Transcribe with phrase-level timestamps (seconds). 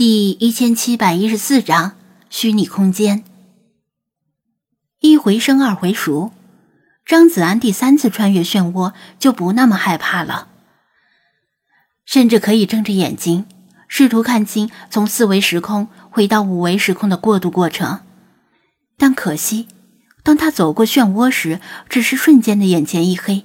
[0.00, 1.94] 第一千七百一十四章
[2.30, 3.22] 虚拟空间。
[5.00, 6.32] 一回生，二回熟，
[7.04, 10.48] 张子安第三次穿越漩涡就不那么害怕了，
[12.06, 13.44] 甚至可以睁着眼睛
[13.88, 18.00] 试图看清从四维时空回到五维时空的过渡过程。
[18.96, 19.68] 但可惜，
[20.22, 21.60] 当他走过漩涡时，
[21.90, 23.44] 只是瞬间的眼前一黑，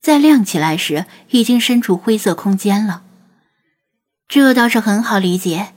[0.00, 3.02] 再亮起来时，已经身处灰色空间了。
[4.26, 5.68] 这倒是很好理解，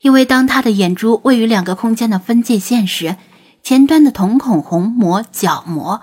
[0.00, 3.16] 因为当他的眼珠位于两个空间的分界线时，
[3.62, 6.00] 前端的瞳孔、虹膜、角膜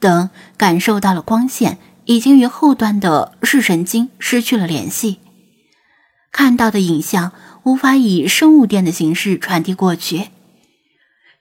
[0.00, 5.20] 等感受到了光线，已经与后端的视神经失去了联系，
[6.32, 10.30] 看到的影像无法以生物电的形式传递过去，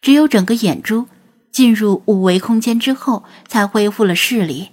[0.02, 1.08] 只有整个眼珠
[1.52, 4.70] 进入五维空间之后，才恢复了视力。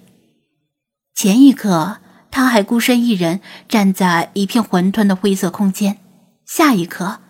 [1.14, 1.98] 前一刻。
[2.32, 5.98] 他还孤身一人站在一片混沌的灰色空间，
[6.46, 7.20] 下一刻，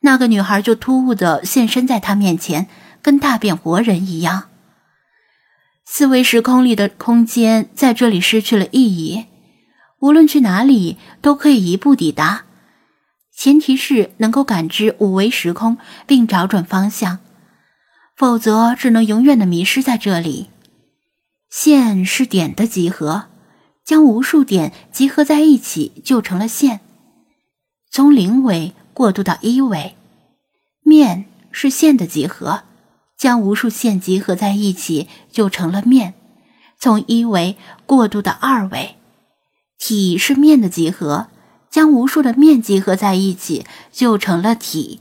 [0.00, 2.68] 那个女孩就突兀的现身在他面前，
[3.02, 4.44] 跟大变活人一样。
[5.84, 9.26] 四维时空里的空间在这里失去了意义，
[9.98, 12.44] 无论去哪里都可以一步抵达，
[13.36, 17.18] 前提是能够感知五维时空并找准方向，
[18.16, 20.50] 否则只能永远的迷失在这里。
[21.50, 23.33] 线是点的集合。
[23.84, 26.80] 将无数点集合在一起，就成了线。
[27.90, 29.94] 从零维过渡到一维，
[30.80, 32.64] 面是线的集合，
[33.16, 36.14] 将无数线集合在一起，就成了面。
[36.78, 38.96] 从一维过渡到二维，
[39.78, 41.28] 体是面的集合，
[41.70, 45.00] 将无数的面集合在一起，就成了体。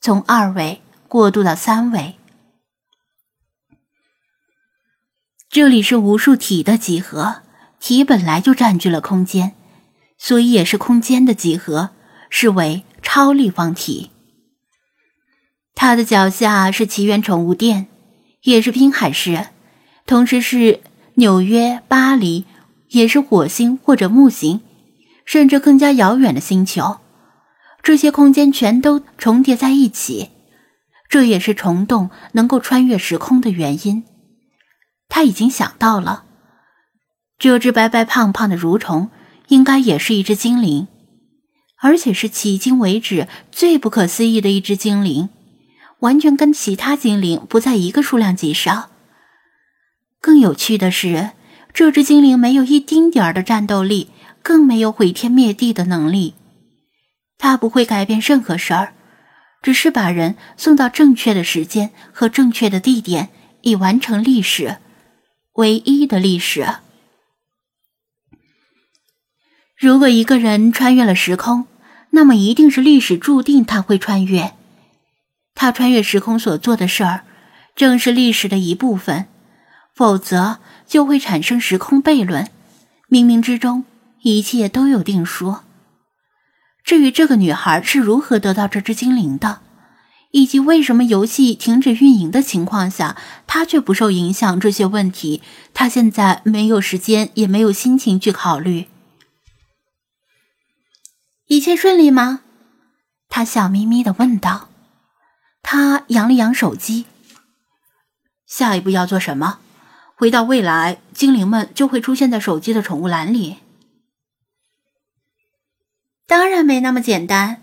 [0.00, 2.16] 从二维过渡到三维，
[5.48, 7.43] 这里是无数体的集合。
[7.84, 9.52] 体本来就占据了空间，
[10.16, 11.90] 所以也是空间的几何，
[12.30, 14.10] 是为超立方体。
[15.74, 17.88] 它的脚下是奇缘宠物店，
[18.44, 19.48] 也是滨海市，
[20.06, 20.80] 同时是
[21.16, 22.46] 纽约、巴黎，
[22.88, 24.62] 也是火星或者木星，
[25.26, 27.00] 甚至更加遥远的星球。
[27.82, 30.30] 这些空间全都重叠在一起，
[31.10, 34.04] 这也是虫洞能够穿越时空的原因。
[35.10, 36.24] 他已经想到了。
[37.44, 39.10] 这只白白胖胖的蠕虫，
[39.48, 40.88] 应该也是一只精灵，
[41.76, 45.28] 而且是迄今为止最不可思议的一只精灵，
[45.98, 48.88] 完全跟其他精灵不在一个数量级上。
[50.22, 51.32] 更有趣的是，
[51.74, 54.08] 这只精灵没有一丁点儿的战斗力，
[54.42, 56.32] 更没有毁天灭地的能力。
[57.36, 58.94] 它不会改变任何事儿，
[59.60, 63.28] 只是把人送到正确的时间和正确的地点，
[63.60, 64.78] 以完成历史，
[65.56, 66.76] 唯一的历史。
[69.76, 71.66] 如果一个人穿越了时空，
[72.10, 74.52] 那么一定是历史注定他会穿越。
[75.54, 77.24] 他穿越时空所做的事儿，
[77.74, 79.26] 正是历史的一部分，
[79.94, 82.48] 否则就会产生时空悖论。
[83.10, 83.84] 冥冥之中，
[84.22, 85.56] 一切都有定数。
[86.84, 89.60] 至于这个女孩是如何得到这只精灵的，
[90.30, 95.42] 以及为什么游戏停止运营的情况下，她却不受影响，这些问题，
[95.72, 98.86] 她现在没有时间，也没有心情去考虑。
[101.46, 102.40] 一切顺利吗？
[103.28, 104.68] 他笑眯眯的问道。
[105.62, 107.06] 他扬了扬手机。
[108.46, 109.58] 下一步要做什么？
[110.14, 113.58] 回到未来，精灵们就会出现在手机的宠物栏里。
[116.26, 117.60] 当然没那么简单。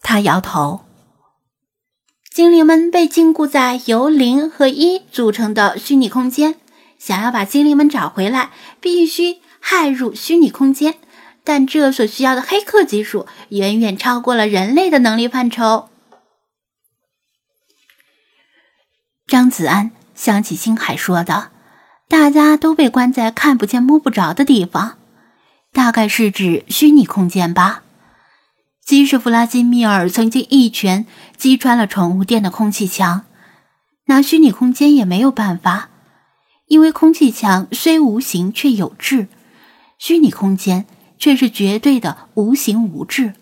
[0.00, 0.84] 他摇头。
[2.30, 6.56] 精灵们被禁锢在由零和一组成的虚拟空间，
[6.98, 8.50] 想要把精灵们找回来，
[8.80, 10.98] 必须骇入虚拟空间。
[11.44, 15.88] 但这所需要的黑客技术远远超过了人类的能力范畴。
[19.26, 21.50] 张子安想起星海说的
[22.06, 24.98] ：“大家都被关在看不见、摸不着的地方，
[25.72, 27.82] 大概是指虚拟空间吧。”
[28.84, 31.06] 即使弗拉基米尔曾经一拳
[31.36, 33.24] 击穿了宠物店的空气墙，
[34.06, 35.88] 拿虚拟空间也没有办法，
[36.66, 39.28] 因为空气墙虽无形却有质，
[39.98, 40.84] 虚拟空间。
[41.22, 43.34] 却是绝对的无形无质，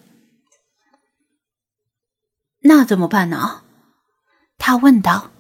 [2.59, 3.63] 那怎么办呢？
[4.59, 5.31] 他问道。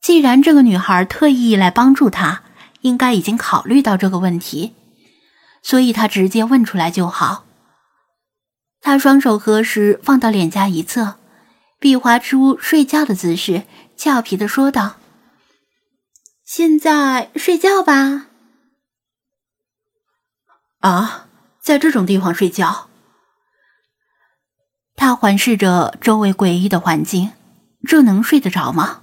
[0.00, 2.44] 既然这个女孩特意来帮助他，
[2.82, 4.72] 应该已经考虑到这个问题，
[5.64, 7.44] 所以他直接问出来就好。
[8.80, 11.18] 他双手合十，放到脸颊一侧，
[11.80, 13.64] 比划出睡觉的姿势，
[13.96, 14.94] 俏皮的说道
[16.46, 18.28] ：“现在睡觉吧。”
[20.78, 21.22] 啊。
[21.64, 22.90] 在这种地方睡觉，
[24.96, 27.32] 他环视着周围诡异的环境，
[27.88, 29.00] 这能睡得着吗？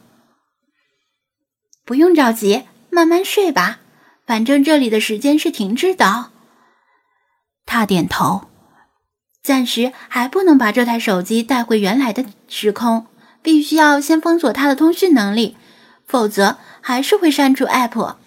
[1.84, 3.80] 不用着急，慢慢睡吧。
[4.28, 6.30] 反正这里的时间是停滞的。
[7.66, 8.48] 他点头，
[9.42, 13.08] 暂时还不能把这台手机带回原来的时空，
[13.42, 15.58] 必须要先封锁它的通讯能力，
[16.06, 18.18] 否则还是会删除 App。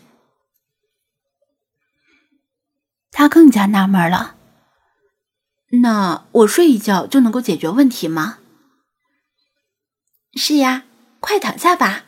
[3.14, 4.34] 他更加纳闷了。
[5.82, 8.38] 那我睡一觉就能够解决问题吗？
[10.34, 10.82] 是呀，
[11.20, 12.02] 快躺下吧。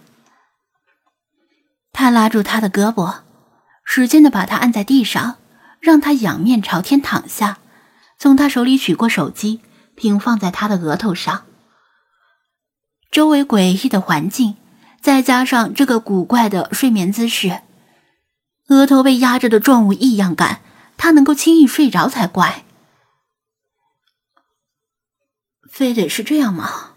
[1.93, 3.21] 他拉住他的胳膊，
[3.85, 5.37] 使劲的把他按在地上，
[5.81, 7.59] 让他仰面朝天躺下，
[8.19, 9.61] 从他手里取过手机，
[9.95, 11.47] 平放在他的额头上。
[13.13, 14.57] 周围诡异的环境，
[15.01, 17.63] 再加上这个古怪的睡眠姿势，
[18.69, 20.61] 额头被压着的重物异样感，
[20.97, 22.65] 他能够轻易睡着才怪。
[25.71, 26.93] 非得是这样吗？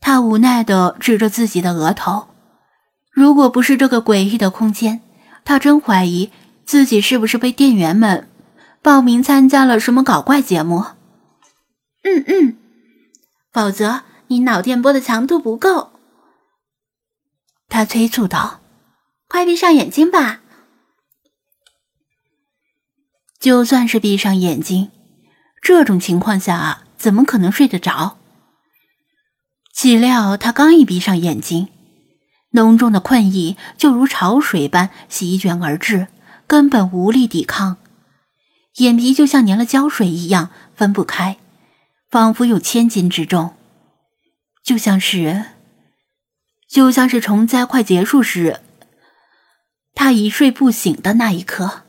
[0.00, 2.28] 他无奈的指着自己的额头。
[3.10, 5.02] 如果不是这个诡异的空间，
[5.44, 6.32] 他真怀疑
[6.64, 8.30] 自己是不是被店员们
[8.80, 10.84] 报名参加了什么搞怪节目。
[12.04, 12.56] 嗯嗯，
[13.52, 15.92] 否则你脑电波的强度不够。
[17.68, 18.60] 他催促道
[19.28, 20.40] ：“快闭上眼睛吧。”
[23.40, 24.90] 就算是闭上眼睛。
[25.60, 28.18] 这种情况下怎么可能睡得着？
[29.72, 31.68] 岂料他刚一闭上眼睛，
[32.50, 36.08] 浓重的困意就如潮水般席卷而至，
[36.46, 37.76] 根本无力抵抗。
[38.76, 41.36] 眼皮就像粘了胶水一样分不开，
[42.10, 43.54] 仿佛有千斤之重，
[44.64, 45.44] 就像是，
[46.68, 48.60] 就像是虫灾快结束时，
[49.94, 51.82] 他一睡不醒的那一刻，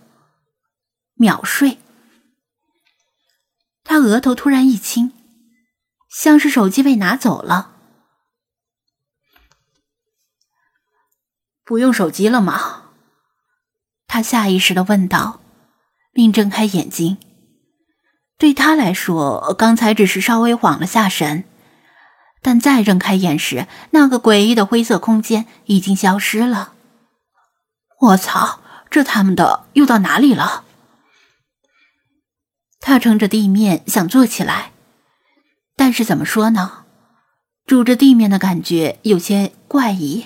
[1.19, 1.77] 秒睡。
[3.83, 5.11] 他额头突然一轻，
[6.09, 7.71] 像是手机被拿走了。
[11.65, 12.83] 不用手机了吗？
[14.07, 15.41] 他下意识的问道，
[16.13, 17.17] 并睁开眼睛。
[18.37, 21.43] 对他来说，刚才只是稍微晃了下神，
[22.41, 26.73] 但再睁开眼时，那个诡异的灰色空间已经消失了。
[27.99, 30.63] 我操，这他妈的又到哪里了？
[32.79, 34.71] 他撑着地面想坐起来，
[35.75, 36.85] 但是怎么说呢？
[37.65, 40.25] 拄着地面的感觉有些怪异。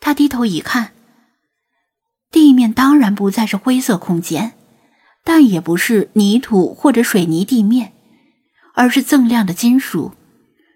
[0.00, 0.92] 他低头一看，
[2.30, 4.52] 地面当然不再是灰色空间，
[5.24, 7.92] 但也不是泥土或者水泥地面，
[8.74, 10.12] 而是锃亮的金属，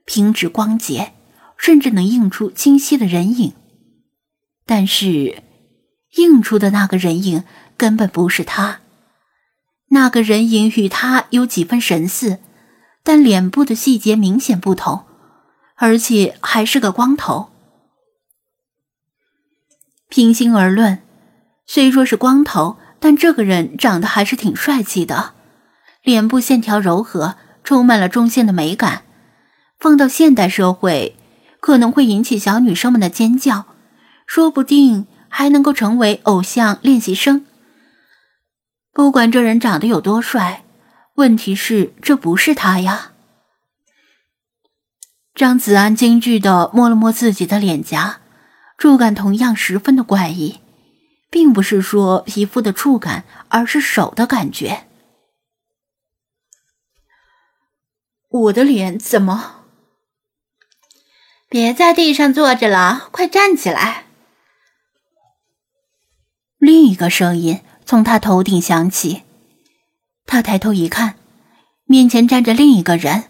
[0.04, 1.12] 平直光洁，
[1.56, 3.52] 甚至能映出清晰的人影。
[4.66, 5.42] 但是，
[6.16, 7.44] 映出的那个人影
[7.76, 8.80] 根本不是他。
[9.88, 12.38] 那个人影与他有几分神似，
[13.02, 15.04] 但脸部的细节明显不同，
[15.76, 17.50] 而且还是个光头。
[20.08, 20.98] 平心而论，
[21.66, 25.32] 虽说是光头，但这个人长得还是挺帅气的，
[26.02, 29.02] 脸部线条柔和，充满了中性的美感。
[29.78, 31.16] 放到现代社会，
[31.60, 33.66] 可能会引起小女生们的尖叫，
[34.26, 37.44] 说不定还能够成为偶像练习生。
[38.98, 40.64] 不管这人长得有多帅，
[41.14, 43.12] 问题是这不是他呀。
[45.36, 48.20] 张子安惊惧的摸了摸自己的脸颊，
[48.76, 50.58] 触感同样十分的怪异，
[51.30, 54.88] 并不是说皮肤的触感，而是手的感觉。
[58.28, 59.62] 我的脸怎么？
[61.48, 64.06] 别在地上坐着了，快站起来！
[66.58, 67.60] 另一个声音。
[67.88, 69.22] 从他头顶响起，
[70.26, 71.14] 他抬头一看，
[71.86, 73.24] 面前站着另一个人。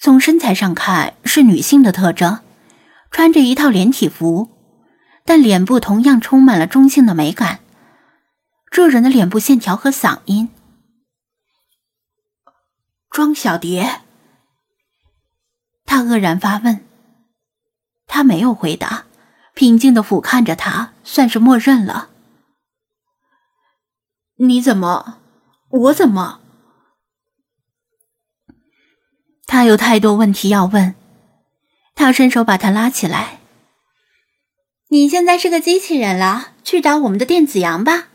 [0.00, 2.40] 从身材上看是女性的特征，
[3.10, 4.48] 穿着一套连体服，
[5.26, 7.60] 但脸部同样充满了中性的美感。
[8.70, 10.48] 这人的脸部线条和嗓音，
[13.10, 14.00] 庄小蝶。
[15.84, 16.80] 他愕然发问，
[18.06, 19.04] 他没有回答，
[19.52, 22.08] 平静的俯瞰着他，算是默认了。
[24.38, 25.18] 你怎么？
[25.70, 26.40] 我怎么？
[29.46, 30.94] 他有太多问题要问。
[31.94, 33.40] 他伸手把他拉起来。
[34.88, 38.08] 你现在是个机器人了，去找我们的电子羊吧。